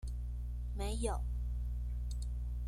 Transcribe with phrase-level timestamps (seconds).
[0.79, 1.21] 沒有